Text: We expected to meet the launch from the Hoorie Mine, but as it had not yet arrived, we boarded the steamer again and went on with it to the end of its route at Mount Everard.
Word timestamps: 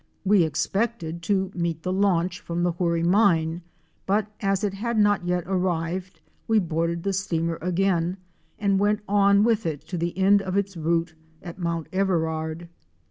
We 0.25 0.41
expected 0.41 1.21
to 1.29 1.51
meet 1.53 1.83
the 1.83 1.93
launch 1.93 2.39
from 2.39 2.63
the 2.63 2.71
Hoorie 2.71 3.03
Mine, 3.03 3.61
but 4.07 4.31
as 4.39 4.63
it 4.63 4.73
had 4.73 4.97
not 4.97 5.27
yet 5.27 5.43
arrived, 5.45 6.21
we 6.47 6.57
boarded 6.57 7.03
the 7.03 7.13
steamer 7.13 7.59
again 7.61 8.17
and 8.57 8.79
went 8.79 9.01
on 9.07 9.43
with 9.43 9.63
it 9.67 9.81
to 9.89 9.99
the 9.99 10.17
end 10.17 10.41
of 10.41 10.57
its 10.57 10.75
route 10.75 11.13
at 11.43 11.59
Mount 11.59 11.85
Everard. 11.93 12.67